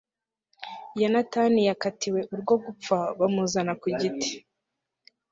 [0.99, 4.31] yonatani yakatiwe urwo gupfa bamuzana ku giti